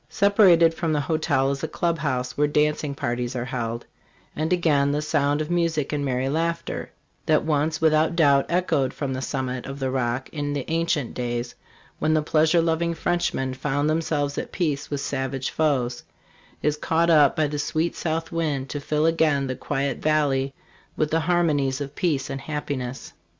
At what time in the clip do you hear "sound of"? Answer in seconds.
5.03-5.51